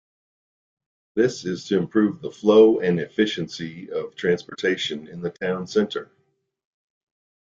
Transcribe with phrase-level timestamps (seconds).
[1.13, 6.09] This is to improve the flow and efficiency of transportation in the town centre.